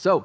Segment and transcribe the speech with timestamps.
[0.00, 0.24] So,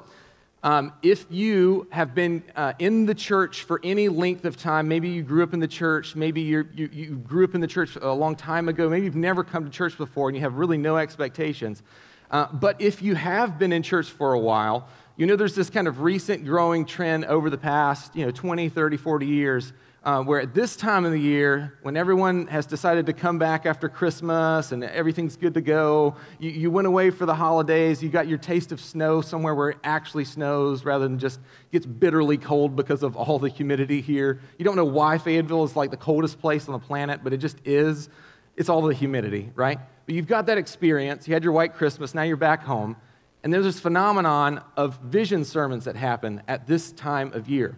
[0.62, 5.10] um, if you have been uh, in the church for any length of time, maybe
[5.10, 8.10] you grew up in the church, maybe you you, grew up in the church a
[8.10, 10.96] long time ago, maybe you've never come to church before and you have really no
[10.96, 11.82] expectations.
[12.30, 15.68] Uh, but if you have been in church for a while, you know there's this
[15.68, 19.74] kind of recent growing trend over the past you know, 20, 30, 40 years
[20.06, 23.66] uh, where at this time of the year, when everyone has decided to come back
[23.66, 28.08] after Christmas and everything's good to go, you, you, went away for the holidays, you
[28.08, 31.40] got your taste of snow somewhere where it actually snows rather than just
[31.72, 34.38] gets bitterly cold because of all the humidity here.
[34.58, 37.38] You don't know why Fayetteville is like the coldest place on the planet, but it
[37.38, 38.08] just is.
[38.54, 39.80] It's all the humidity, right?
[40.06, 41.26] But you've got that experience.
[41.26, 42.94] You had your white Christmas, now you're back home.
[43.42, 47.76] And there's this phenomenon of vision sermons that happen at this time of year.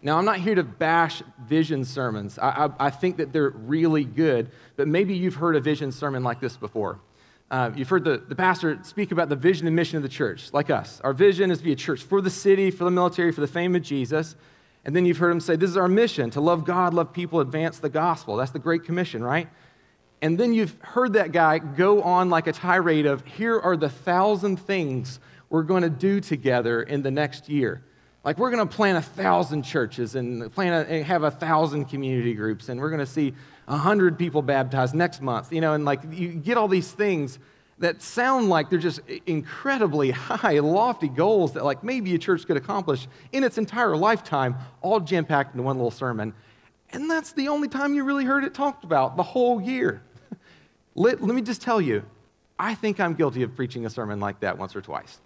[0.00, 2.38] Now, I'm not here to bash vision sermons.
[2.38, 6.22] I, I, I, think that they're really good, but maybe you've heard a vision sermon
[6.22, 7.00] like this before.
[7.50, 10.52] Uh, you've heard the, the pastor speak about the vision and mission of the church,
[10.52, 11.00] like us.
[11.02, 13.48] Our vision is to be a church for the city, for the military, for the
[13.48, 14.36] fame of Jesus.
[14.84, 17.40] And then you've heard him say, This is our mission to love God, love people,
[17.40, 18.36] advance the gospel.
[18.36, 19.48] That's the Great Commission, right?
[20.20, 23.88] And then you've heard that guy go on like a tirade of, Here are the
[23.88, 25.18] thousand things
[25.50, 27.82] we're going to do together in the next year.
[28.28, 32.34] Like, we're going to plant a thousand churches and plan a, have a thousand community
[32.34, 33.32] groups, and we're going to see
[33.66, 35.50] a hundred people baptized next month.
[35.50, 37.38] You know, and like, you get all these things
[37.78, 42.58] that sound like they're just incredibly high, lofty goals that, like, maybe a church could
[42.58, 46.34] accomplish in its entire lifetime, all jam packed into one little sermon.
[46.90, 50.02] And that's the only time you really heard it talked about the whole year.
[50.94, 52.04] let, let me just tell you,
[52.58, 55.18] I think I'm guilty of preaching a sermon like that once or twice.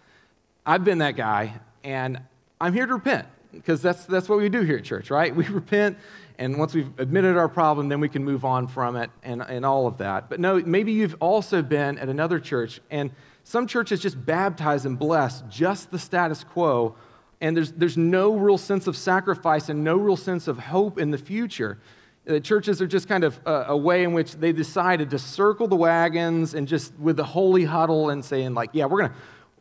[0.65, 2.21] I've been that guy, and
[2.63, 5.35] I'm here to repent because that's, that's what we do here at church, right?
[5.35, 5.99] We repent,
[6.39, 9.67] and once we've admitted our problem, then we can move on from it and, and
[9.67, 10.31] all of that.
[10.31, 13.11] But no, maybe you've also been at another church, and
[13.43, 16.95] some churches just baptize and bless just the status quo,
[17.41, 21.11] and there's, there's no real sense of sacrifice and no real sense of hope in
[21.11, 21.81] the future.
[22.27, 25.67] The churches are just kind of a, a way in which they decided to circle
[25.67, 29.17] the wagons and just with the holy huddle and saying, like, yeah, we're going to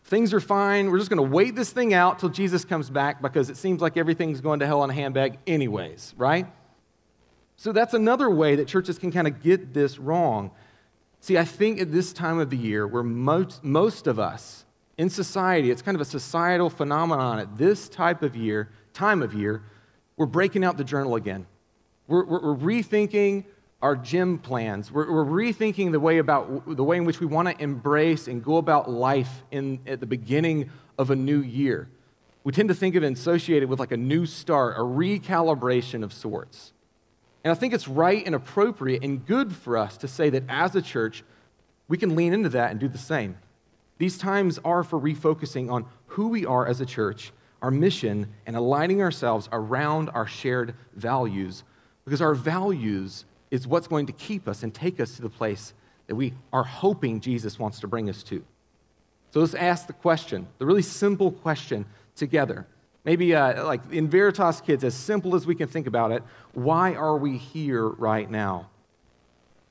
[0.06, 0.90] things are fine.
[0.90, 3.82] We're just going to wait this thing out till Jesus comes back because it seems
[3.82, 6.48] like everything's going to hell in a handbag, anyways, right?
[7.58, 10.52] So that's another way that churches can kind of get this wrong.
[11.20, 14.66] See, I think at this time of the year, where most, most of us
[14.98, 19.34] in society, it's kind of a societal phenomenon at this type of year, time of
[19.34, 19.64] year,
[20.18, 21.46] we're breaking out the journal again.
[22.08, 23.46] We're, we're, we're rethinking
[23.82, 24.92] our gym plans.
[24.92, 28.44] We're, we're, rethinking the way about the way in which we want to embrace and
[28.44, 31.90] go about life in, at the beginning of a new year.
[32.44, 36.14] We tend to think of it associated with like a new start, a recalibration of
[36.14, 36.74] sorts.
[37.44, 40.76] And I think it's right and appropriate and good for us to say that as
[40.76, 41.24] a church,
[41.88, 43.38] we can lean into that and do the same.
[43.98, 47.32] These times are for refocusing on who we are as a church,
[47.62, 51.64] our mission, and aligning ourselves around our shared values.
[52.06, 55.74] Because our values is what's going to keep us and take us to the place
[56.08, 58.44] that we are hoping Jesus wants to bring us to.
[59.32, 61.86] So let's ask the question, the really simple question
[62.16, 62.66] together.
[63.04, 66.24] Maybe uh, like in Veritas Kids, as simple as we can think about it,
[66.54, 68.70] why are we here right now?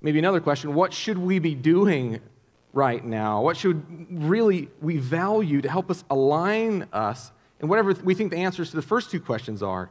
[0.03, 2.21] Maybe another question, what should we be doing
[2.73, 3.43] right now?
[3.43, 8.39] What should really we value to help us align us and whatever we think the
[8.39, 9.91] answers to the first two questions are?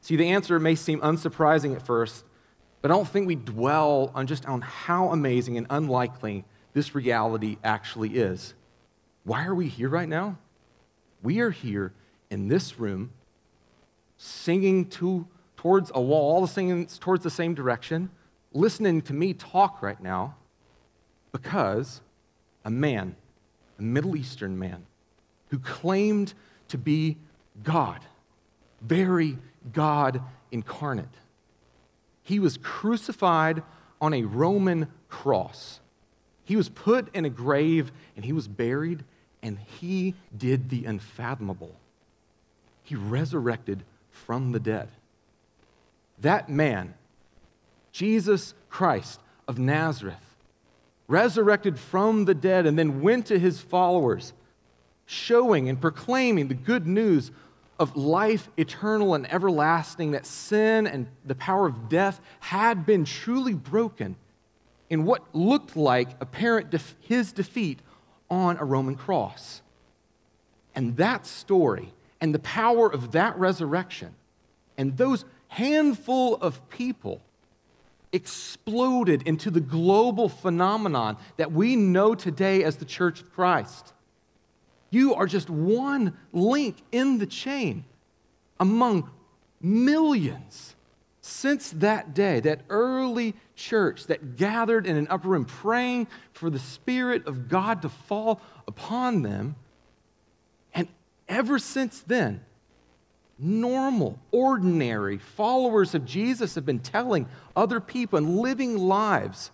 [0.00, 2.24] See, the answer may seem unsurprising at first,
[2.84, 7.56] but I don't think we dwell on just on how amazing and unlikely this reality
[7.64, 8.52] actually is.
[9.22, 10.36] Why are we here right now?
[11.22, 11.94] We are here
[12.28, 13.10] in this room
[14.18, 18.10] singing to, towards a wall, all the singing towards the same direction,
[18.52, 20.34] listening to me talk right now
[21.32, 22.02] because
[22.66, 23.16] a man,
[23.78, 24.84] a Middle Eastern man,
[25.48, 26.34] who claimed
[26.68, 27.16] to be
[27.62, 28.00] God,
[28.82, 29.38] very
[29.72, 30.20] God
[30.52, 31.08] incarnate,
[32.24, 33.62] he was crucified
[34.00, 35.78] on a Roman cross.
[36.44, 39.04] He was put in a grave and he was buried,
[39.42, 41.76] and he did the unfathomable.
[42.82, 44.88] He resurrected from the dead.
[46.18, 46.94] That man,
[47.92, 50.36] Jesus Christ of Nazareth,
[51.06, 54.32] resurrected from the dead and then went to his followers,
[55.04, 57.30] showing and proclaiming the good news
[57.78, 63.54] of life eternal and everlasting, that sin and the power of death had been truly
[63.54, 64.16] broken
[64.90, 67.80] in what looked like apparent def- his defeat
[68.30, 69.62] on a Roman cross.
[70.74, 74.14] And that story and the power of that resurrection
[74.76, 77.20] and those handful of people
[78.12, 83.93] exploded into the global phenomenon that we know today as the Church of Christ.
[84.94, 87.84] You are just one link in the chain
[88.60, 89.10] among
[89.60, 90.76] millions
[91.20, 96.60] since that day, that early church that gathered in an upper room praying for the
[96.60, 99.56] Spirit of God to fall upon them.
[100.72, 100.86] And
[101.28, 102.44] ever since then,
[103.36, 107.26] normal, ordinary followers of Jesus have been telling
[107.56, 109.50] other people and living lives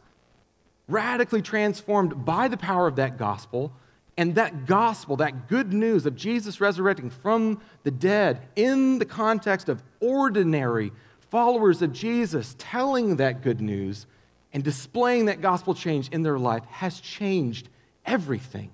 [0.87, 3.73] radically transformed by the power of that gospel.
[4.21, 9.71] And that gospel, that good news of Jesus resurrecting from the dead in the context
[9.71, 10.93] of ordinary
[11.31, 14.05] followers of Jesus telling that good news
[14.53, 17.71] and displaying that gospel change in their life has changed
[18.05, 18.71] everything.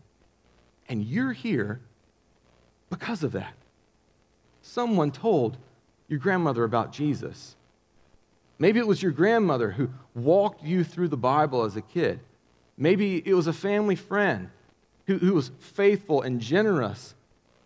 [0.88, 1.80] And you're here
[2.90, 3.54] because of that.
[4.62, 5.58] Someone told
[6.08, 7.54] your grandmother about Jesus.
[8.58, 12.18] Maybe it was your grandmother who walked you through the Bible as a kid.
[12.76, 14.50] Maybe it was a family friend
[15.06, 17.14] who, who was faithful and generous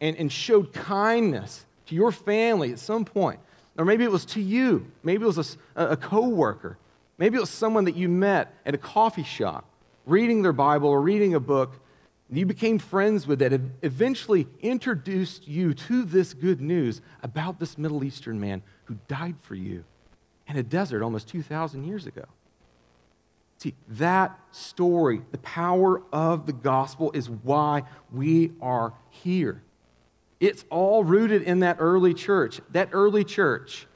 [0.01, 3.41] and, and showed kindness to your family at some point.
[3.77, 4.91] Or maybe it was to you.
[5.03, 6.79] Maybe it was a, a co-worker.
[7.19, 9.65] Maybe it was someone that you met at a coffee shop,
[10.07, 11.75] reading their Bible or reading a book.
[12.33, 18.05] You became friends with that, eventually introduced you to this good news about this Middle
[18.05, 19.85] Eastern man who died for you
[20.47, 22.25] in a desert almost 2,000 years ago.
[23.61, 29.63] See, that story, the power of the gospel, is why we are here.
[30.41, 32.63] It's all rooted in that early church.
[32.71, 33.87] That early church,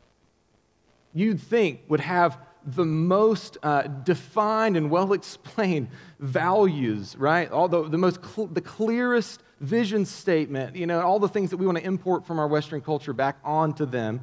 [1.14, 5.88] you'd think, would have the most uh, defined and well explained
[6.20, 7.50] values, right?
[7.50, 11.56] All the, the most cl- the clearest vision statement, you know, all the things that
[11.56, 14.20] we want to import from our Western culture back onto them.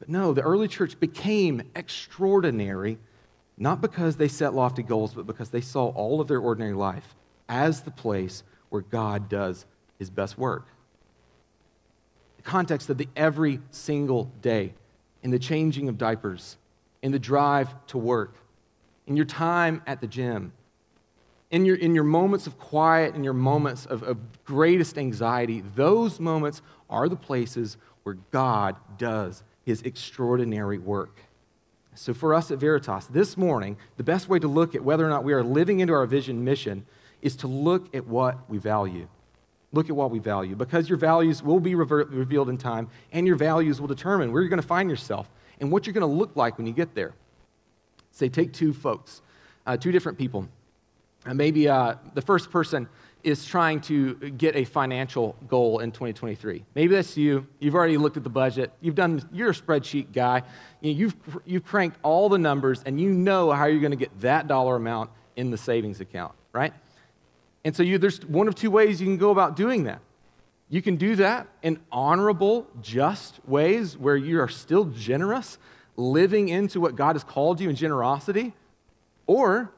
[0.00, 2.98] But no, the early church became extraordinary,
[3.60, 7.14] not because they set lofty goals, but because they saw all of their ordinary life
[7.48, 9.66] as the place where God does
[9.98, 10.66] his best work
[12.42, 14.72] the context of the every single day,
[15.22, 16.56] in the changing of diapers,
[17.02, 18.34] in the drive to work,
[19.06, 20.50] in your time at the gym,
[21.50, 24.16] in your, in your moments of quiet, in your moments of, of
[24.46, 31.20] greatest anxiety, those moments are the places where God does his extraordinary work.
[31.94, 35.08] So, for us at Veritas, this morning, the best way to look at whether or
[35.08, 36.86] not we are living into our vision mission
[37.20, 39.08] is to look at what we value.
[39.72, 43.26] Look at what we value because your values will be revert, revealed in time and
[43.26, 45.28] your values will determine where you're going to find yourself
[45.60, 47.12] and what you're going to look like when you get there.
[48.10, 49.22] Say, take two folks,
[49.66, 50.48] uh, two different people.
[51.24, 52.88] Uh, maybe uh, the first person
[53.22, 56.64] is trying to get a financial goal in 2023.
[56.74, 57.46] Maybe that's you.
[57.58, 58.72] You've already looked at the budget.
[58.80, 60.42] You've done, you're a spreadsheet guy.
[60.80, 61.14] You've,
[61.44, 64.76] you've cranked all the numbers and you know how you're going to get that dollar
[64.76, 66.72] amount in the savings account, right?
[67.64, 70.00] And so you, there's one of two ways you can go about doing that.
[70.68, 75.58] You can do that in honorable, just ways where you are still generous,
[75.96, 78.52] living into what God has called you in generosity,
[79.26, 79.72] or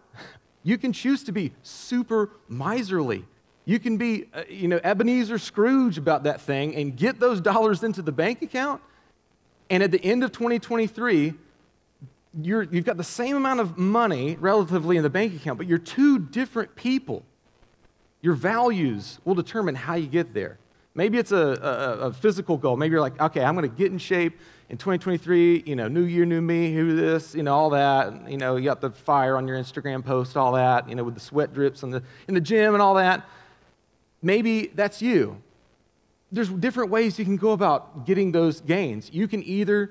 [0.62, 3.24] you can choose to be super miserly.
[3.64, 7.82] You can be, uh, you know, Ebenezer Scrooge about that thing and get those dollars
[7.82, 8.80] into the bank account.
[9.70, 11.34] And at the end of 2023,
[12.40, 15.78] you're, you've got the same amount of money relatively in the bank account, but you're
[15.78, 17.22] two different people.
[18.20, 20.58] Your values will determine how you get there.
[20.94, 22.76] Maybe it's a, a, a physical goal.
[22.76, 24.38] Maybe you're like, okay, I'm going to get in shape
[24.68, 28.30] in 2023, you know, new year, new me, who this, you know, all that.
[28.30, 31.14] You know, you got the fire on your Instagram post, all that, you know, with
[31.14, 33.26] the sweat drips in the, in the gym and all that.
[34.22, 35.42] Maybe that's you.
[36.30, 39.10] There's different ways you can go about getting those gains.
[39.12, 39.90] You can either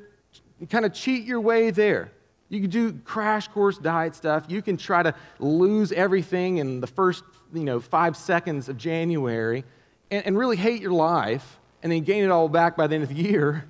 [0.69, 2.11] kind of cheat your way there.
[2.49, 4.45] You can do crash course diet stuff.
[4.47, 7.23] You can try to lose everything in the first,
[7.53, 9.63] you know, five seconds of January
[10.09, 13.03] and, and really hate your life and then gain it all back by the end
[13.03, 13.65] of the year.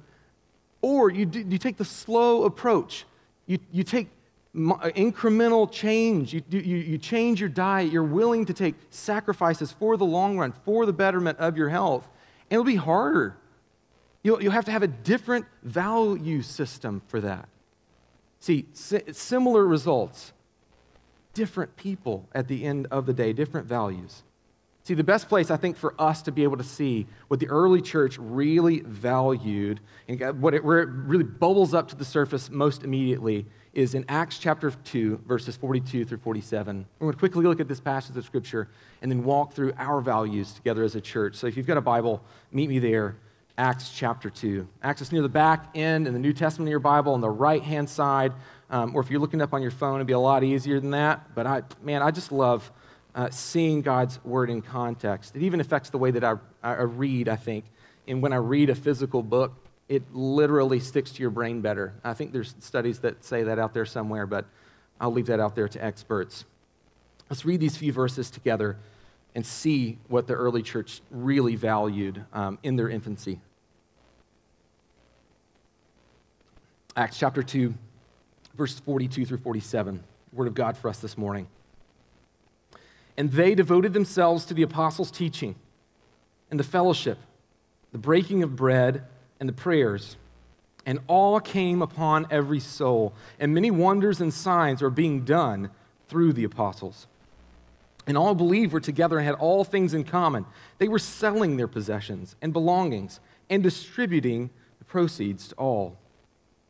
[0.81, 3.05] Or you, do, you take the slow approach.
[3.45, 4.07] You, you take
[4.53, 6.33] Uh, incremental change.
[6.33, 7.91] You, you, you change your diet.
[7.91, 12.07] You're willing to take sacrifices for the long run, for the betterment of your health.
[12.49, 13.37] And it'll be harder.
[14.23, 17.47] You'll, you'll have to have a different value system for that.
[18.41, 20.33] See, similar results,
[21.33, 24.23] different people at the end of the day, different values.
[24.83, 27.47] See, the best place, I think, for us to be able to see what the
[27.47, 29.79] early church really valued
[30.09, 34.03] and what it, where it really bubbles up to the surface most immediately is in
[34.09, 36.85] Acts chapter 2, verses 42 through 47.
[36.99, 38.69] We're going to quickly look at this passage of Scripture
[39.01, 41.35] and then walk through our values together as a church.
[41.35, 43.15] So if you've got a Bible, meet me there
[43.57, 44.67] Acts chapter 2.
[44.81, 47.29] Acts is near the back end in the New Testament of your Bible on the
[47.29, 48.33] right hand side.
[48.69, 50.91] Um, or if you're looking up on your phone, it'd be a lot easier than
[50.91, 51.35] that.
[51.35, 52.71] But I, man, I just love
[53.13, 55.35] uh, seeing God's word in context.
[55.35, 57.65] It even affects the way that I, I read, I think.
[58.07, 59.53] And when I read a physical book,
[59.91, 61.93] it literally sticks to your brain better.
[62.01, 64.45] I think there's studies that say that out there somewhere, but
[65.01, 66.45] I'll leave that out there to experts.
[67.29, 68.77] Let's read these few verses together
[69.35, 73.41] and see what the early church really valued um, in their infancy.
[76.95, 77.73] Acts chapter 2,
[78.55, 80.01] verse 42 through 47.
[80.31, 81.47] Word of God for us this morning.
[83.17, 85.55] And they devoted themselves to the apostles' teaching
[86.49, 87.17] and the fellowship,
[87.91, 89.03] the breaking of bread,
[89.41, 90.15] and the prayers.
[90.85, 95.69] And all came upon every soul, and many wonders and signs were being done
[96.07, 97.07] through the apostles.
[98.07, 100.45] And all believed were together and had all things in common.
[100.77, 103.19] They were selling their possessions and belongings
[103.49, 105.97] and distributing the proceeds to all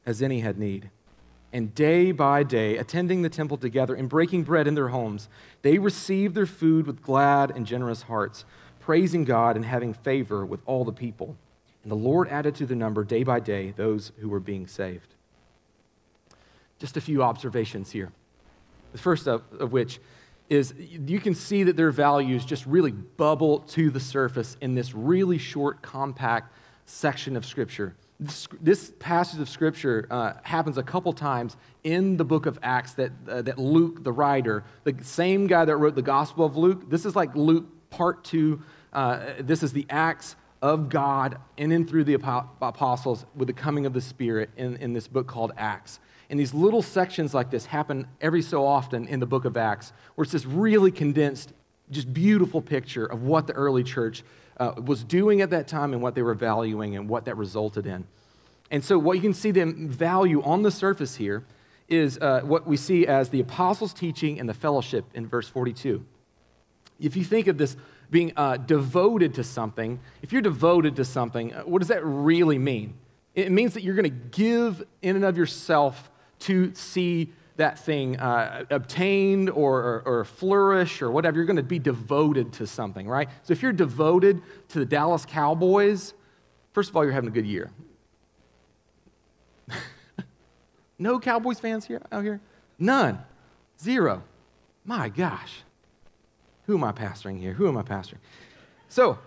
[0.06, 0.90] as any had need.
[1.54, 5.30] And day by day, attending the temple together and breaking bread in their homes,
[5.62, 8.46] they received their food with glad and generous hearts,
[8.80, 11.36] praising God and having favor with all the people.
[11.84, 15.16] And the Lord added to the number day by day those who were being saved.
[16.80, 18.12] Just a few observations here.
[18.92, 20.00] The first of, of which
[20.50, 24.94] is you can see that their values just really bubble to the surface in this
[24.94, 26.54] really short, compact
[26.86, 27.96] section of Scripture.
[28.20, 32.94] This, this passage of Scripture uh, happens a couple times in the book of Acts
[32.94, 36.90] that, uh, that Luke, the writer, the same guy that wrote the Gospel of Luke,
[36.90, 38.62] this is like Luke part two.
[38.92, 43.86] Uh, this is the Acts of God in and through the apostles with the coming
[43.86, 46.00] of the Spirit in, in this book called Acts.
[46.30, 49.92] And these little sections like this happen every so often in the book of Acts,
[50.16, 51.52] where it's this really condensed,
[51.90, 54.24] just beautiful picture of what the early church
[54.58, 57.86] uh, was doing at that time and what they were valuing and what that resulted
[57.86, 58.06] in.
[58.70, 61.44] And so, what you can see them value on the surface here
[61.90, 66.06] is uh, what we see as the apostles' teaching and the fellowship in verse 42.
[67.02, 67.76] If you think of this
[68.12, 72.60] being uh, devoted to something, if you're devoted to something, uh, what does that really
[72.60, 72.94] mean?
[73.34, 78.20] It means that you're going to give in and of yourself to see that thing
[78.20, 81.38] uh, obtained or, or, or, flourish or whatever.
[81.38, 83.30] You're going to be devoted to something, right?
[83.44, 86.14] So if you're devoted to the Dallas Cowboys,
[86.74, 87.70] first of all, you're having a good year.
[91.00, 92.42] no Cowboys fans here out here?
[92.80, 93.20] None.
[93.80, 94.24] Zero.
[94.84, 95.62] My gosh.
[96.72, 97.52] Who am I pastoring here?
[97.52, 98.20] Who am I pastoring?
[98.88, 99.20] So,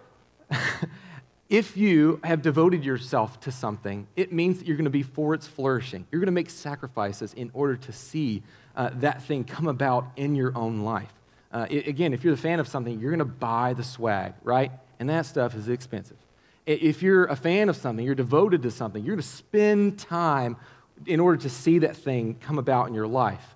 [1.50, 5.34] if you have devoted yourself to something, it means that you're going to be for
[5.34, 6.06] its flourishing.
[6.10, 8.42] You're going to make sacrifices in order to see
[8.76, 11.12] uh, that thing come about in your own life.
[11.52, 14.32] Uh, it, again, if you're a fan of something, you're going to buy the swag,
[14.42, 14.72] right?
[14.98, 16.16] And that stuff is expensive.
[16.64, 20.56] If you're a fan of something, you're devoted to something, you're going to spend time
[21.04, 23.53] in order to see that thing come about in your life.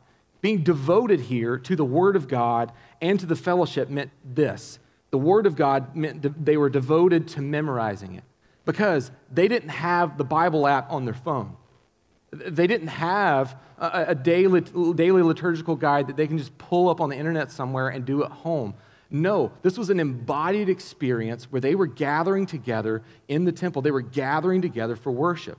[0.49, 4.79] Being devoted here to the Word of God and to the fellowship meant this
[5.11, 8.25] the Word of God meant they were devoted to memorizing it
[8.65, 11.55] because they didn't have the Bible app on their phone.
[12.31, 14.63] They didn't have a, daily,
[14.95, 18.25] daily liturgical guide that they can just pull up on the internet somewhere and do
[18.25, 18.73] at home.
[19.11, 23.83] No, this was an embodied experience where they were gathering together in the temple.
[23.83, 25.59] They were gathering together for worship.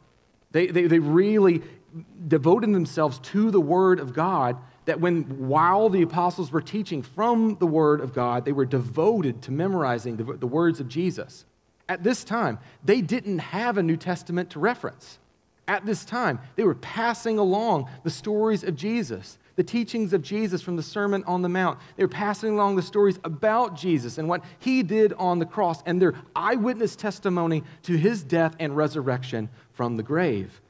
[0.49, 1.61] They, they, they really
[2.27, 4.57] devoted themselves to the Word of God
[4.89, 9.39] that when while the apostles were teaching from the word of god they were devoted
[9.39, 11.45] to memorizing the, the, words of jesus.
[11.87, 15.19] At this time they didn't have a new testament to reference.
[15.67, 20.61] At this time they were passing along the stories of jesus the teachings of jesus
[20.61, 21.77] from the sermon on the mount.
[21.95, 25.83] They were passing along the stories about jesus and what he did on the cross
[25.85, 30.61] and their eyewitness testimony to his death and resurrection from the grave.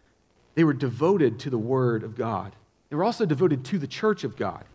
[0.56, 2.54] They were devoted to the word of god
[2.90, 4.66] they were also devoted to the church of God.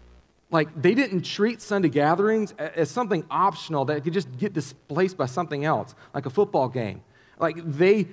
[0.50, 5.26] Like, they didn't treat Sunday gatherings as something optional that could just get displaced by
[5.26, 7.02] something else, like a football game.
[7.38, 8.06] Like, they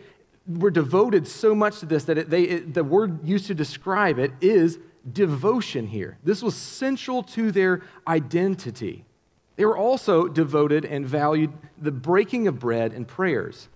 [0.48, 4.18] were devoted so much to this that it, they, it, the word used to describe
[4.18, 4.80] it is
[5.14, 6.18] devotion here.
[6.24, 9.06] This was central to their identity.
[9.56, 13.68] They were also devoted and valued the breaking of bread and prayers.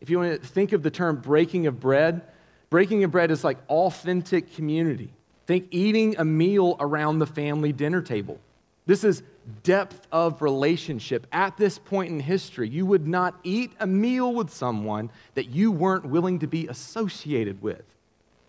[0.00, 2.22] If you want to think of the term breaking of bread,
[2.70, 5.12] breaking of bread is like authentic community.
[5.46, 8.38] Think eating a meal around the family dinner table.
[8.86, 9.22] This is
[9.62, 11.26] depth of relationship.
[11.32, 15.72] At this point in history, you would not eat a meal with someone that you
[15.72, 17.82] weren't willing to be associated with.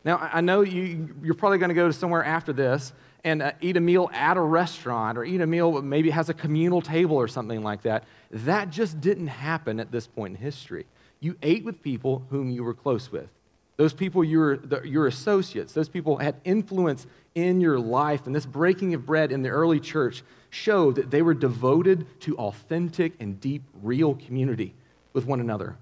[0.06, 3.54] Now, I know you, you're probably going to go to somewhere after this and uh,
[3.62, 6.82] eat a meal at a restaurant or eat a meal that maybe has a communal
[6.82, 8.04] table or something like that.
[8.32, 10.86] That just didn't happen at this point in history.
[11.22, 13.30] You ate with people whom you were close with.
[13.76, 18.28] Those people, your, your associates, those people had influence in your life.
[18.28, 22.38] And this breaking of bread in the early church showed that they were devoted to
[22.38, 24.76] authentic and deep, real community
[25.14, 25.76] with one another.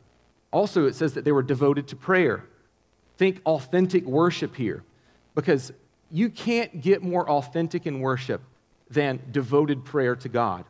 [0.51, 2.45] Also, it says that they were devoted to prayer.
[3.17, 4.83] Think authentic worship here,
[5.36, 5.74] because
[6.10, 8.41] you can't get more authentic in worship
[8.89, 10.65] than devoted prayer to God.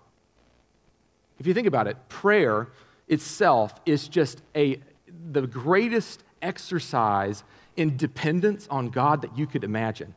[1.40, 2.68] If you think about it, prayer
[3.08, 4.80] itself is just a,
[5.32, 7.44] the greatest exercise
[7.76, 10.16] in dependence on God that you could imagine.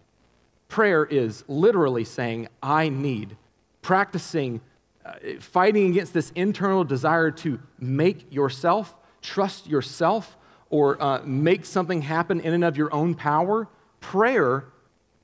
[0.68, 3.36] Prayer is literally saying, I need,
[3.82, 4.60] practicing,
[5.04, 10.36] uh, fighting against this internal desire to make yourself, trust yourself,
[10.70, 13.68] or uh, make something happen in and of your own power.
[14.00, 14.64] Prayer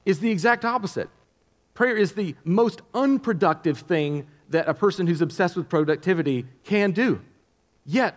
[0.04, 1.08] is the exact opposite.
[1.74, 7.20] Prayer is the most unproductive thing that a person who's obsessed with productivity can do.
[7.86, 8.14] Yet,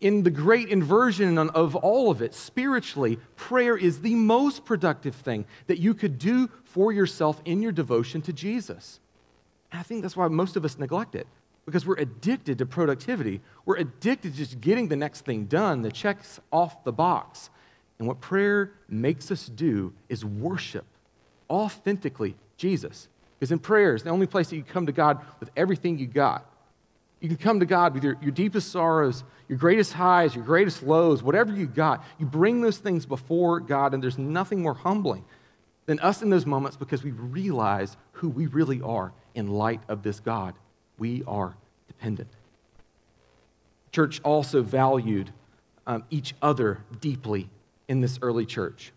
[0.00, 5.46] in the great inversion of all of it, spiritually, prayer is the most productive thing
[5.68, 9.00] that you could do for yourself in your devotion to Jesus.
[9.72, 11.26] And I think that's why most of us neglect it,
[11.64, 13.40] because we're addicted to productivity.
[13.64, 17.50] We're addicted to just getting the next thing done, the checks off the box.
[17.98, 20.84] And what prayer makes us do is worship
[21.48, 23.08] authentically Jesus.
[23.38, 26.06] Because in prayer is the only place that you come to God with everything you
[26.06, 26.50] got.
[27.20, 30.82] You can come to God with your, your deepest sorrows, your greatest highs, your greatest
[30.82, 32.04] lows, whatever you got.
[32.18, 35.24] You bring those things before God, and there's nothing more humbling
[35.86, 40.02] than us in those moments because we realize who we really are in light of
[40.02, 40.54] this God.
[40.98, 41.56] We are
[41.86, 42.28] dependent.
[43.92, 45.32] Church also valued
[45.86, 47.48] um, each other deeply
[47.88, 48.92] in this early church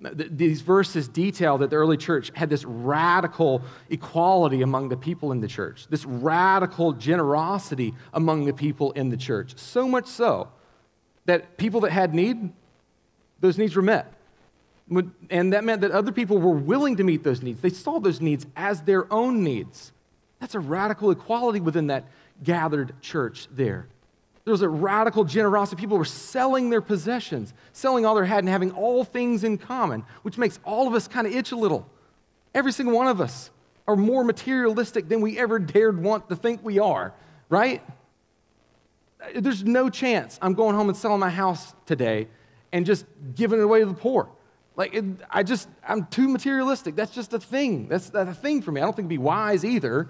[0.00, 5.40] these verses detail that the early church had this radical equality among the people in
[5.40, 9.58] the church, this radical generosity among the people in the church.
[9.58, 10.48] So much so
[11.26, 12.50] that people that had need,
[13.40, 14.12] those needs were met.
[15.28, 17.60] And that meant that other people were willing to meet those needs.
[17.60, 19.92] They saw those needs as their own needs.
[20.40, 22.06] That's a radical equality within that
[22.42, 23.86] gathered church there.
[24.50, 25.78] There was a radical generosity.
[25.78, 30.04] People were selling their possessions, selling all they had, and having all things in common,
[30.22, 31.88] which makes all of us kind of itch a little.
[32.52, 33.50] Every single one of us
[33.86, 37.14] are more materialistic than we ever dared want to think we are,
[37.48, 37.80] right?
[39.36, 42.26] There's no chance I'm going home and selling my house today
[42.72, 44.28] and just giving it away to the poor.
[44.74, 46.96] Like, it, I just, I'm too materialistic.
[46.96, 47.86] That's just a thing.
[47.86, 48.80] That's, that's a thing for me.
[48.80, 50.08] I don't think it'd be wise either.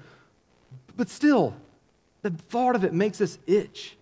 [0.97, 1.55] But still,
[2.23, 3.99] the thought of it makes us itch.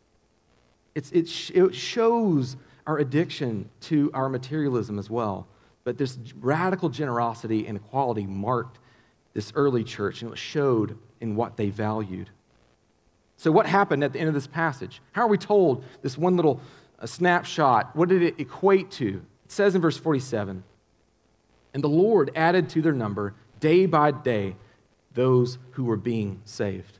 [0.94, 5.46] It's, it, sh- it shows our addiction to our materialism as well.
[5.84, 8.78] But this radical generosity and equality marked
[9.34, 12.30] this early church, and it showed in what they valued.
[13.36, 15.00] So, what happened at the end of this passage?
[15.12, 16.60] How are we told this one little
[16.98, 17.94] uh, snapshot?
[17.94, 19.22] What did it equate to?
[19.44, 20.64] It says in verse 47
[21.72, 24.56] And the Lord added to their number day by day
[25.14, 26.98] those who were being saved.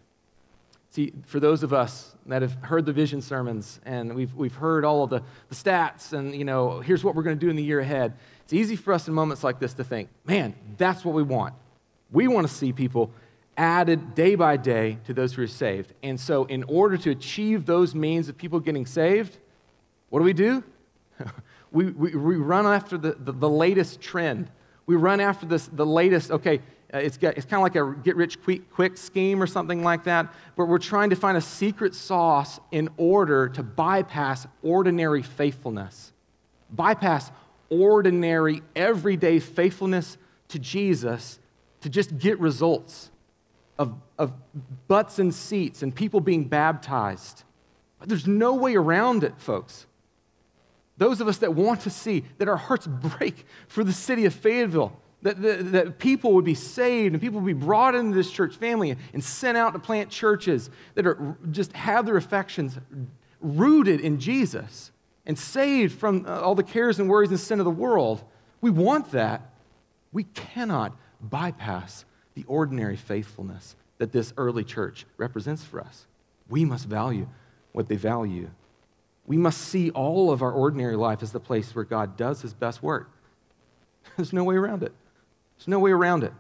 [0.99, 4.85] See, for those of us that have heard the vision sermons and we've, we've heard
[4.85, 7.55] all of the, the stats and, you know, here's what we're going to do in
[7.55, 11.05] the year ahead, it's easy for us in moments like this to think, man, that's
[11.05, 11.55] what we want.
[12.11, 13.13] We want to see people
[13.57, 15.93] added day by day to those who are saved.
[16.03, 19.39] And so, in order to achieve those means of people getting saved,
[20.09, 20.65] what do we do?
[21.71, 24.51] we, we, we run after the, the, the latest trend.
[24.87, 26.61] We run after this, the latest, okay,
[26.93, 30.05] uh, it's, it's kind of like a get rich quick, quick scheme or something like
[30.05, 36.13] that, but we're trying to find a secret sauce in order to bypass ordinary faithfulness.
[36.71, 37.31] Bypass
[37.69, 40.17] ordinary, everyday faithfulness
[40.49, 41.39] to Jesus
[41.83, 43.11] to just get results
[43.79, 44.33] of, of
[44.89, 47.45] butts and seats and people being baptized.
[47.99, 49.87] But there's no way around it, folks.
[50.97, 52.87] Those of us that want to see that our hearts
[53.19, 57.41] break for the city of Fayetteville, that, that, that, people would be saved and people
[57.41, 61.37] would be brought into this church family and sent out to plant churches that are
[61.51, 62.79] just have their affections
[63.41, 64.93] rooted in Jesus
[65.27, 68.23] and saved from uh, all the cares and worries and sin of the world.
[68.61, 69.51] We want that.
[70.13, 72.05] We cannot bypass
[72.35, 76.07] the ordinary faithfulness that this early church represents for us.
[76.49, 77.29] We must value
[77.73, 78.51] what they value.
[79.27, 82.55] We must see all of our ordinary life as the place where God does his
[82.55, 83.11] best work.
[84.17, 84.93] There's no way around it.
[85.59, 86.33] There's no way around it.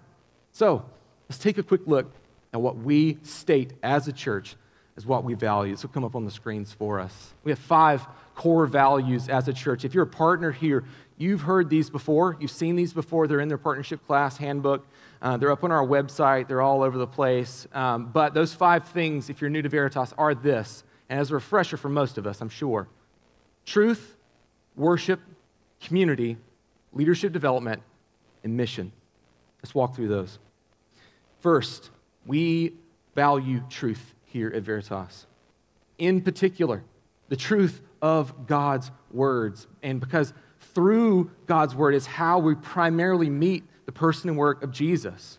[0.52, 0.84] So
[1.28, 2.10] let's take a quick look
[2.52, 4.56] at what we state as a church
[4.98, 5.72] as what we value.
[5.72, 7.32] This will come up on the screens for us.
[7.44, 8.04] We have five
[8.34, 9.84] core values as a church.
[9.84, 10.84] If you're a partner here,
[11.16, 12.36] you've heard these before.
[12.40, 13.28] You've seen these before.
[13.28, 14.84] They're in their partnership class handbook.
[15.22, 16.48] Uh, they're up on our website.
[16.48, 17.68] They're all over the place.
[17.72, 20.82] Um, but those five things, if you're new to Veritas, are this.
[21.08, 22.88] And as a refresher for most of us, I'm sure
[23.64, 24.16] truth,
[24.74, 25.20] worship,
[25.80, 26.38] community,
[26.92, 27.82] leadership development,
[28.42, 28.90] and mission.
[29.62, 30.38] Let's walk through those.
[31.40, 31.90] First,
[32.26, 32.74] we
[33.14, 35.26] value truth here at Veritas.
[35.98, 36.82] In particular,
[37.28, 39.66] the truth of God's words.
[39.82, 40.32] And because
[40.74, 45.38] through God's word is how we primarily meet the person and work of Jesus.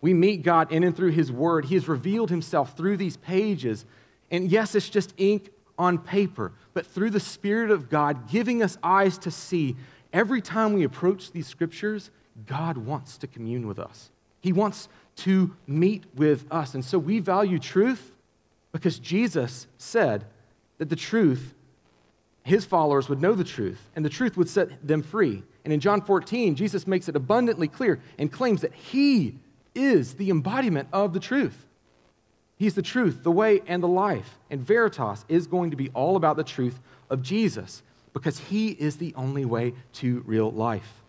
[0.00, 1.64] We meet God in and through his word.
[1.64, 3.86] He has revealed himself through these pages.
[4.30, 8.78] And yes, it's just ink on paper, but through the Spirit of God giving us
[8.82, 9.76] eyes to see,
[10.12, 12.10] every time we approach these scriptures,
[12.44, 14.10] God wants to commune with us.
[14.40, 16.74] He wants to meet with us.
[16.74, 18.12] And so we value truth
[18.72, 20.26] because Jesus said
[20.78, 21.54] that the truth,
[22.42, 25.42] his followers would know the truth, and the truth would set them free.
[25.64, 29.38] And in John 14, Jesus makes it abundantly clear and claims that he
[29.74, 31.66] is the embodiment of the truth.
[32.56, 34.38] He's the truth, the way, and the life.
[34.50, 36.78] And Veritas is going to be all about the truth
[37.10, 41.02] of Jesus because he is the only way to real life.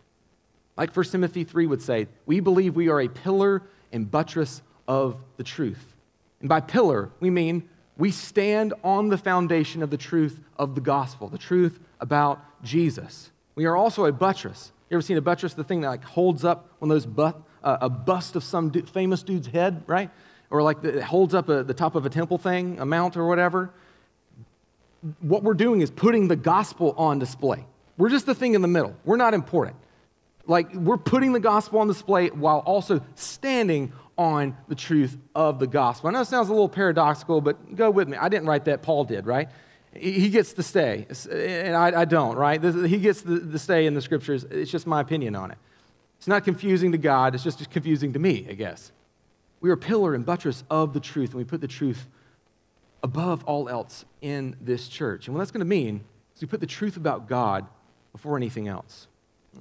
[0.77, 5.17] Like 1 Timothy 3 would say, we believe we are a pillar and buttress of
[5.37, 5.95] the truth.
[6.39, 10.81] And by pillar, we mean we stand on the foundation of the truth of the
[10.81, 13.31] gospel, the truth about Jesus.
[13.55, 14.71] We are also a buttress.
[14.89, 17.41] You ever seen a buttress, the thing that like holds up one of those but,
[17.63, 20.11] uh, a bust of some du- famous dude's head, right?
[20.51, 23.17] Or like the, it holds up a, the top of a temple thing, a mount
[23.17, 23.71] or whatever.
[25.21, 27.65] What we're doing is putting the gospel on display.
[27.97, 28.95] We're just the thing in the middle.
[29.05, 29.75] We're not important.
[30.47, 35.67] Like we're putting the gospel on display while also standing on the truth of the
[35.67, 36.09] gospel.
[36.09, 38.17] I know it sounds a little paradoxical, but go with me.
[38.17, 39.49] I didn't write that, Paul did, right?
[39.93, 42.63] He gets to stay, and I, I don't, right?
[42.63, 44.43] He gets the stay in the scriptures.
[44.45, 45.57] It's just my opinion on it.
[46.17, 48.91] It's not confusing to God, it's just confusing to me, I guess.
[49.59, 52.07] We are pillar and buttress of the truth, and we put the truth
[53.03, 55.27] above all else in this church.
[55.27, 56.03] And what that's going to mean
[56.35, 57.65] is we put the truth about God
[58.11, 59.07] before anything else.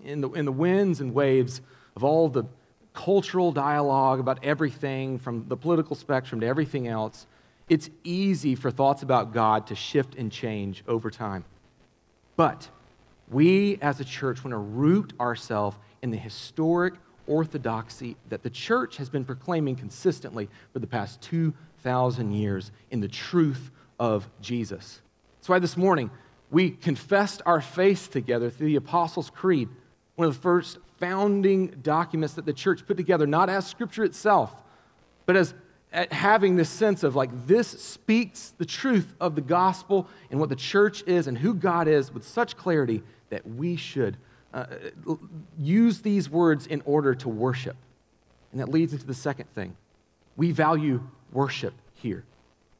[0.04, 1.60] In the, in the winds and waves
[1.94, 2.44] of all the
[2.92, 7.26] cultural dialogue about everything from the political spectrum to everything else,
[7.68, 11.44] it's easy for thoughts about God to shift and change over time.
[12.36, 12.68] But
[13.28, 16.94] we as a church want to root ourselves in the historic
[17.26, 23.08] orthodoxy that the church has been proclaiming consistently for the past 2,000 years in the
[23.08, 25.00] truth of Jesus.
[25.38, 26.10] That's why this morning
[26.50, 29.68] we confessed our faith together through the Apostles' Creed,
[30.16, 34.54] one of the first founding documents that the church put together, not as Scripture itself,
[35.26, 35.54] but as
[36.10, 40.56] having this sense of like this speaks the truth of the gospel and what the
[40.56, 44.16] church is and who God is with such clarity that we should
[44.52, 44.66] uh,
[45.58, 47.76] use these words in order to worship.
[48.52, 49.76] And that leads into the second thing.
[50.36, 51.02] We value
[51.32, 52.24] worship here.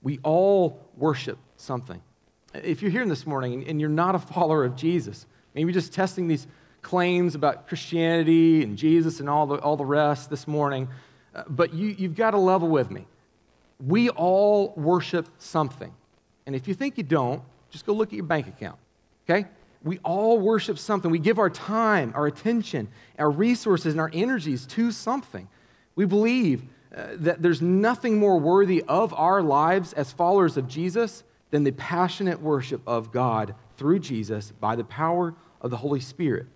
[0.02, 2.00] We all worship something.
[2.54, 6.28] If you're here this morning and you're not a follower of Jesus, maybe just testing
[6.28, 6.46] these
[6.86, 10.86] claims about Christianity and Jesus and all the, all the rest this morning,
[11.34, 13.06] uh, but you, you've got to level with me.
[13.84, 15.92] We all worship something.
[16.46, 18.78] And if you think you don't, just go look at your bank account,
[19.28, 19.48] okay?
[19.82, 21.10] We all worship something.
[21.10, 22.86] We give our time, our attention,
[23.18, 25.48] our resources, and our energies to something.
[25.96, 26.62] We believe
[26.96, 31.72] uh, that there's nothing more worthy of our lives as followers of Jesus than the
[31.72, 36.46] passionate worship of God through Jesus by the power of the Holy Spirit.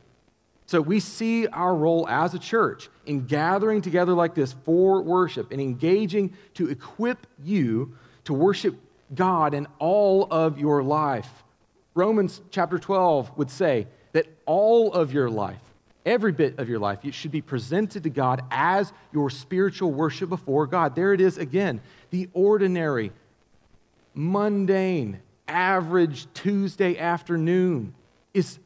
[0.70, 5.50] So we see our role as a church in gathering together like this for worship
[5.50, 8.76] and engaging to equip you to worship
[9.12, 11.28] God in all of your life.
[11.96, 15.58] Romans chapter 12 would say that all of your life,
[16.06, 20.28] every bit of your life, you should be presented to God as your spiritual worship
[20.28, 20.94] before God.
[20.94, 21.80] There it is again,
[22.10, 23.10] the ordinary,
[24.14, 27.92] mundane, average Tuesday afternoon
[28.32, 28.60] is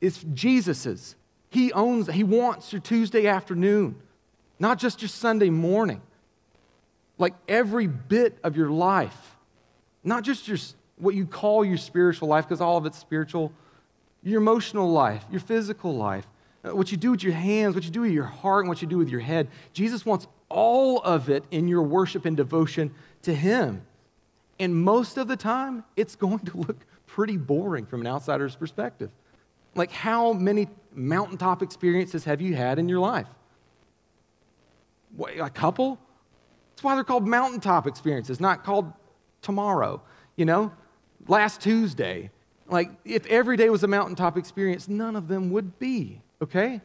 [0.00, 1.16] it's Jesus's.
[1.50, 3.96] He owns, he wants your Tuesday afternoon,
[4.58, 6.02] not just your Sunday morning.
[7.18, 9.36] Like every bit of your life,
[10.04, 10.58] not just your,
[10.96, 13.52] what you call your spiritual life, because all of it's spiritual,
[14.22, 16.26] your emotional life, your physical life,
[16.62, 18.82] uh, what you do with your hands, what you do with your heart, and what
[18.82, 19.48] you do with your head.
[19.72, 23.82] Jesus wants all of it in your worship and devotion to Him.
[24.58, 29.10] And most of the time, it's going to look pretty boring from an outsider's perspective.
[29.76, 33.26] Like, how many mountaintop experiences have you had in your life?
[35.14, 36.00] What, a couple?
[36.74, 38.92] That's why they're called mountaintop experiences, not called
[39.42, 40.02] tomorrow,
[40.34, 40.72] you know?
[41.28, 42.30] Last Tuesday.
[42.68, 46.80] Like, if every day was a mountaintop experience, none of them would be, okay?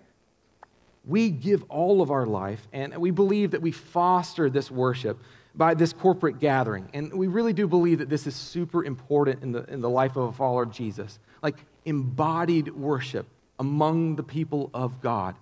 [1.06, 5.20] We give all of our life, and we believe that we foster this worship
[5.56, 6.90] by this corporate gathering.
[6.94, 10.16] And we really do believe that this is super important in the, in the life
[10.16, 11.20] of a follower of Jesus.
[11.42, 13.28] Like embodied worship
[13.60, 15.36] among the people of God.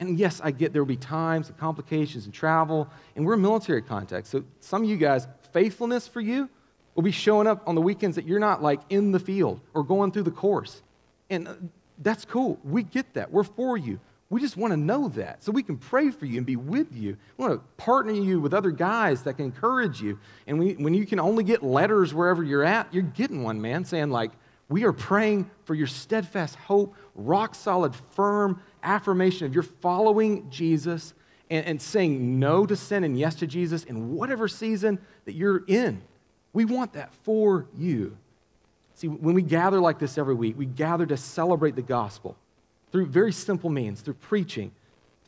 [0.00, 3.38] And yes, I get there will be times and complications and travel, and we're a
[3.38, 4.32] military context.
[4.32, 6.48] So some of you guys, faithfulness for you
[6.94, 9.84] will be showing up on the weekends that you're not like in the field or
[9.84, 10.82] going through the course.
[11.28, 11.54] And uh,
[11.98, 12.58] that's cool.
[12.64, 13.30] We get that.
[13.30, 14.00] We're for you.
[14.30, 16.94] We just want to know that so we can pray for you and be with
[16.94, 17.16] you.
[17.36, 20.18] We want to partner you with other guys that can encourage you.
[20.46, 23.84] And we, when you can only get letters wherever you're at, you're getting one, man,
[23.84, 24.30] saying, like,
[24.70, 31.12] we are praying for your steadfast hope, rock solid, firm affirmation of your following Jesus
[31.50, 35.64] and, and saying no to sin and yes to Jesus in whatever season that you're
[35.66, 36.00] in.
[36.52, 38.16] We want that for you.
[38.94, 42.36] See, when we gather like this every week, we gather to celebrate the gospel
[42.92, 44.70] through very simple means through preaching,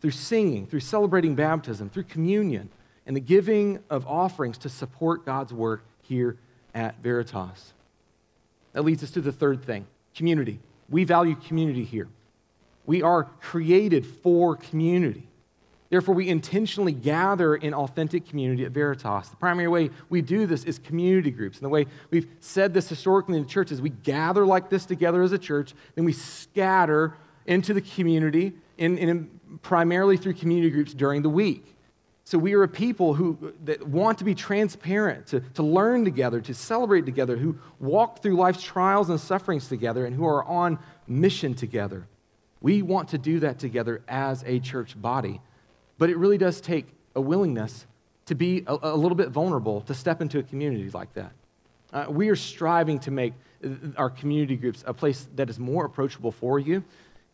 [0.00, 2.70] through singing, through celebrating baptism, through communion,
[3.06, 6.36] and the giving of offerings to support God's work here
[6.74, 7.72] at Veritas.
[8.72, 10.60] That leads us to the third thing community.
[10.88, 12.08] We value community here.
[12.84, 15.28] We are created for community.
[15.88, 19.28] Therefore, we intentionally gather in authentic community at Veritas.
[19.28, 21.58] The primary way we do this is community groups.
[21.58, 24.86] And the way we've said this historically in the church is we gather like this
[24.86, 30.70] together as a church, then we scatter into the community, in, in primarily through community
[30.70, 31.71] groups during the week.
[32.24, 36.40] So we are a people who that want to be transparent, to, to learn together,
[36.40, 40.78] to celebrate together, who walk through life's trials and sufferings together, and who are on
[41.06, 42.06] mission together.
[42.60, 45.40] We want to do that together as a church body.
[45.98, 47.86] But it really does take a willingness
[48.26, 51.32] to be a, a little bit vulnerable to step into a community like that.
[51.92, 53.34] Uh, we are striving to make
[53.96, 56.82] our community groups a place that is more approachable for you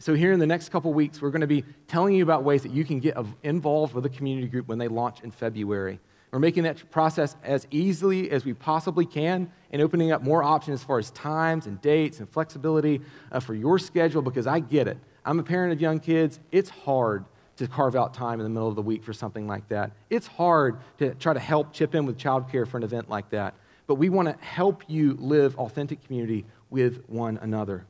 [0.00, 2.62] so, here in the next couple weeks, we're going to be telling you about ways
[2.62, 5.98] that you can get involved with a community group when they launch in February.
[6.30, 10.80] We're making that process as easily as we possibly can and opening up more options
[10.80, 13.00] as far as times and dates and flexibility
[13.32, 14.98] uh, for your schedule because I get it.
[15.24, 16.38] I'm a parent of young kids.
[16.52, 17.24] It's hard
[17.56, 19.90] to carve out time in the middle of the week for something like that.
[20.11, 23.54] It's hard to try to help chip in with childcare for an event like that.
[23.88, 27.84] But we want to help you live authentic community with one another.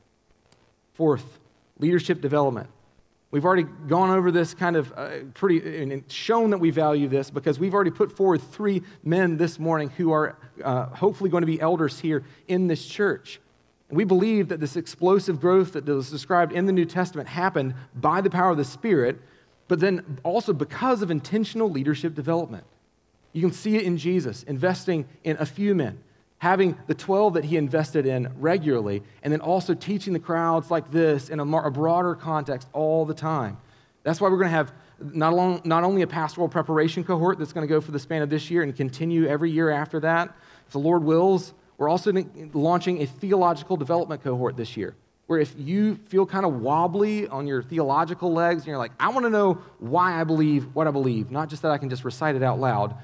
[0.95, 1.39] Fourth,
[1.79, 2.69] leadership development.
[3.31, 7.31] We've already gone over this kind of uh, pretty and shown that we value this
[7.31, 11.47] because we've already put forward three men this morning who are uh, hopefully going to
[11.47, 13.39] be elders here in this church.
[13.91, 17.75] And we believe that this explosive growth that was described in the New Testament happened
[17.95, 19.21] by the power of the Spirit,
[19.67, 22.65] but then also because of intentional leadership development.
[23.35, 25.99] You can see it in Jesus investing in a few men,
[26.39, 30.91] having the 12 that he invested in regularly, and then also teaching the crowds like
[30.91, 33.59] this in a, more, a broader context all the time.
[34.05, 37.67] That's why we're going to have not, not only a pastoral preparation cohort that's going
[37.67, 40.35] to go for the span of this year and continue every year after that,
[40.67, 42.13] if the Lord wills, we're also
[42.53, 44.95] launching a theological development cohort this year.
[45.27, 49.11] Where if you feel kind of wobbly on your theological legs and you're like, I
[49.11, 52.05] want to know why I believe what I believe, not just that I can just
[52.05, 52.97] recite it out loud,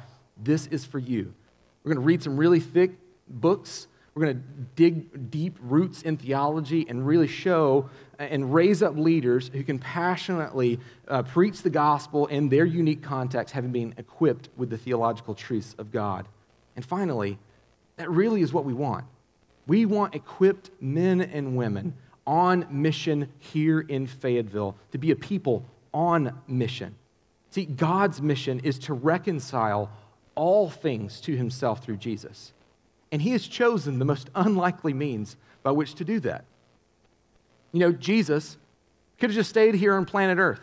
[0.43, 1.35] this is for you.
[1.83, 2.93] We're going to read some really thick
[3.29, 3.87] books.
[4.15, 4.43] We're going to
[4.77, 10.79] dig deep roots in theology and really show and raise up leaders who can passionately
[11.09, 15.75] uh, preach the gospel in their unique context, having been equipped with the theological truths
[15.79, 16.29] of God.
[16.77, 17.39] And finally,
[17.97, 19.05] that really is what we want.
[19.67, 21.95] We want equipped men and women
[22.27, 26.95] on mission here in Fayetteville to be a people on mission.
[27.51, 29.91] See, God's mission is to reconcile
[30.35, 32.53] all things to himself through Jesus.
[33.15, 36.45] And he has chosen the most unlikely means by which to do that.
[37.71, 38.57] You know, Jesus
[39.21, 40.59] could have just stayed here on planet Earth.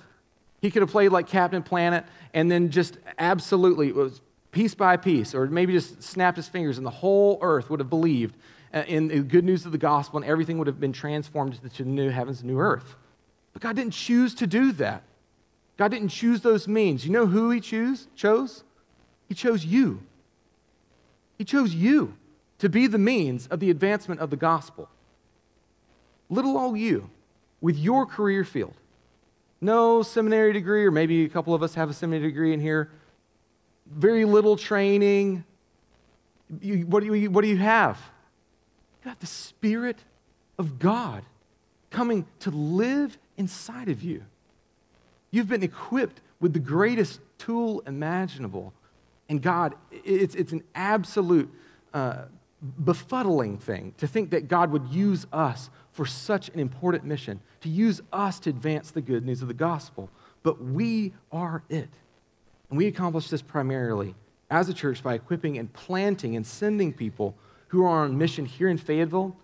[0.61, 4.19] He could have played like Captain Planet and then just absolutely, it was
[4.51, 7.89] piece by piece, or maybe just snapped his fingers, and the whole earth would have
[7.89, 8.35] believed
[8.73, 11.61] uh, in the good news of the gospel, and everything would have been transformed to
[11.61, 12.97] the new heavens and new earth.
[13.53, 15.03] But God didn't choose to do that.
[15.77, 17.05] God didn't choose those means.
[17.05, 18.65] You know who He choose, chose?
[19.29, 20.03] He chose you.
[21.37, 22.17] He chose you
[22.61, 24.87] to be the means of the advancement of the gospel.
[26.29, 27.09] Little old you,
[27.59, 28.75] with your career field.
[29.59, 32.91] No seminary degree, or maybe a couple of us have a seminary degree in here.
[33.87, 35.43] Very little training.
[36.61, 37.97] You, what, do you, what do you have?
[39.03, 39.97] You got the Spirit
[40.59, 41.23] of God
[41.89, 44.23] coming to live inside of you.
[45.31, 48.71] You've been equipped with the greatest tool imaginable.
[49.29, 51.51] And God, it's, it's an absolute
[51.91, 52.25] uh,
[52.83, 57.69] befuddling thing to think that God would use us for such an important mission, to
[57.69, 60.09] use us to advance the good news of the gospel.
[60.43, 61.89] But we are it.
[62.69, 64.15] And we accomplish this primarily
[64.49, 67.35] as a church by equipping and planting and sending people
[67.67, 69.35] who are on mission here in Fayetteville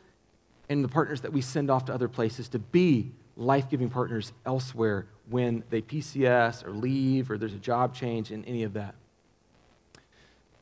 [0.69, 4.33] and the partners that we send off to other places to be life giving partners
[4.45, 8.95] elsewhere when they PCS or leave or there's a job change and any of that.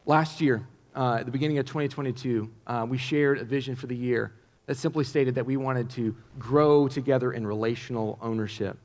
[0.06, 3.96] Last year, uh, at the beginning of 2022, uh, we shared a vision for the
[3.96, 4.34] year
[4.66, 8.78] that simply stated that we wanted to grow together in relational ownership.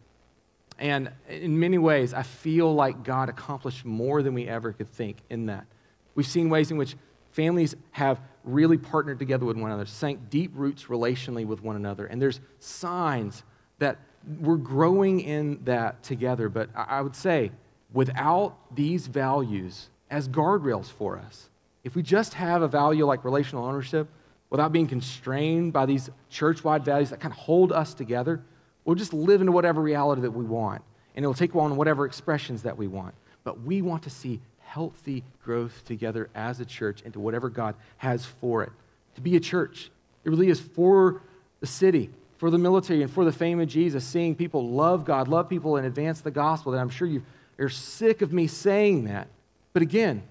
[0.79, 5.19] And in many ways, I feel like God accomplished more than we ever could think
[5.29, 5.67] in that.
[6.15, 6.97] We've seen ways in which
[7.33, 12.07] families have really partnered together with one another, sank deep roots relationally with one another.
[12.07, 13.45] And there's signs
[13.79, 13.99] that
[14.41, 16.49] we're growing in that together.
[16.49, 17.53] But I would say,
[17.93, 21.51] without these values as guardrails for us,
[21.85, 24.09] if we just have a value like relational ownership
[24.51, 28.41] without being constrained by these church wide values that kind of hold us together,
[28.85, 30.83] we'll just live into whatever reality that we want.
[31.15, 33.15] And it'll take on whatever expressions that we want.
[33.45, 38.25] But we want to see healthy growth together as a church into whatever God has
[38.25, 38.71] for it.
[39.17, 39.91] To be a church,
[40.25, 41.23] it really is for
[41.61, 45.29] the city, for the military, and for the fame of Jesus, seeing people love God,
[45.29, 46.73] love people, and advance the gospel.
[46.73, 47.23] And I'm sure you
[47.59, 49.29] are sick of me saying that.
[49.73, 50.23] But again,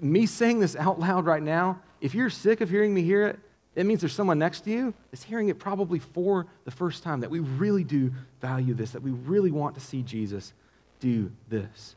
[0.00, 3.38] me saying this out loud right now, if you're sick of hearing me hear it,
[3.74, 7.20] it means there's someone next to you that's hearing it probably for the first time
[7.20, 10.52] that we really do value this, that we really want to see Jesus
[11.00, 11.96] do this.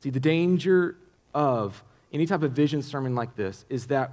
[0.00, 0.96] See, the danger
[1.32, 1.82] of
[2.12, 4.10] any type of vision sermon like this is that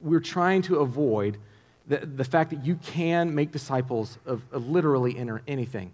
[0.00, 1.38] we're trying to avoid
[1.86, 5.92] the, the fact that you can make disciples of, of literally anything.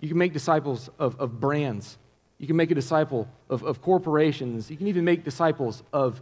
[0.00, 1.98] You can make disciples of, of brands
[2.38, 4.70] you can make a disciple of, of corporations.
[4.70, 6.20] You can even make disciples of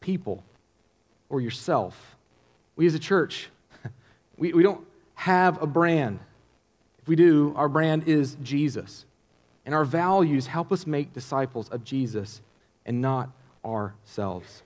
[0.00, 0.42] people
[1.28, 2.16] or yourself.
[2.76, 3.50] We as a church,
[4.38, 6.20] we, we don't have a brand.
[7.00, 9.04] If we do, our brand is Jesus.
[9.64, 12.40] And our values help us make disciples of Jesus
[12.86, 13.30] and not
[13.64, 14.62] ourselves.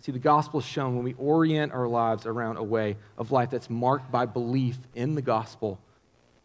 [0.00, 3.50] See, the gospel is shown when we orient our lives around a way of life
[3.50, 5.78] that's marked by belief in the gospel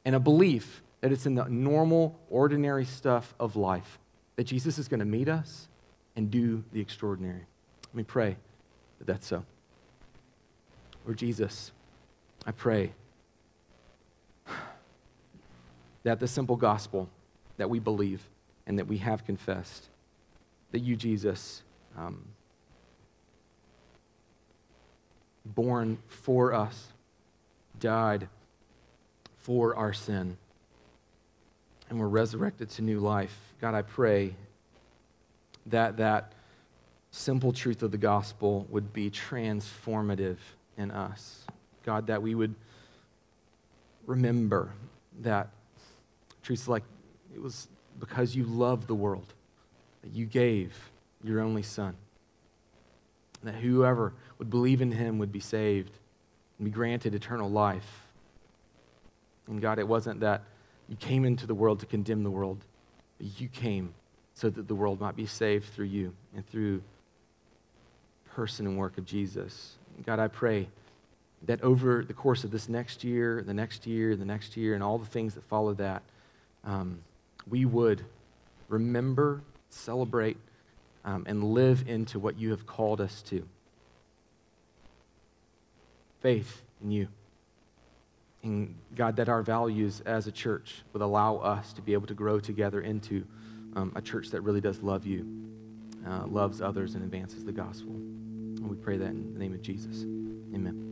[0.06, 3.98] and a belief that it's in the normal, ordinary stuff of life
[4.36, 5.70] that Jesus is going to meet us
[6.18, 7.46] and do the extraordinary.
[7.86, 8.36] Let me pray
[8.98, 9.46] that that's so.
[11.06, 11.72] Lord Jesus,
[12.46, 12.92] I pray
[16.04, 17.08] that the simple gospel
[17.56, 18.22] that we believe
[18.66, 19.88] and that we have confessed,
[20.74, 21.64] that you, Jesus,
[21.98, 22.22] um,
[25.46, 26.88] born for us,
[27.80, 28.28] died
[29.38, 30.36] for our sin
[31.90, 33.36] and we're resurrected to new life.
[33.62, 34.36] God, I pray
[35.68, 36.34] that that
[37.12, 40.38] simple truth of the gospel would be transformative
[40.78, 41.46] in us.
[41.86, 42.54] God, that we would
[44.06, 44.70] remember
[45.22, 45.50] that
[46.44, 46.84] truths like
[47.34, 47.68] it was
[48.00, 49.34] because you loved the world
[50.04, 50.74] that you gave
[51.24, 51.96] your only son.
[53.44, 55.92] That whoever would believe in him would be saved
[56.58, 58.04] and be granted eternal life.
[59.48, 60.44] And God, it wasn't that
[60.90, 62.64] you came into the world to condemn the world,
[63.20, 63.94] you came
[64.34, 66.82] so that the world might be saved through you and through
[68.34, 69.74] person and work of Jesus.
[70.06, 70.68] God, I pray
[71.48, 74.84] that over the course of this next year, the next year, the next year, and
[74.84, 76.04] all the things that follow that,
[76.64, 77.00] um,
[77.50, 78.04] we would
[78.70, 80.38] remember, celebrate,
[81.06, 83.44] um, and live into what you have called us to
[86.22, 87.08] faith in you.
[88.44, 92.14] And God, that our values as a church would allow us to be able to
[92.14, 93.26] grow together into
[93.76, 95.26] um, a church that really does love you,
[96.08, 97.94] uh, loves others, and advances the gospel.
[97.94, 100.04] And we pray that in the name of Jesus.
[100.54, 100.87] Amen.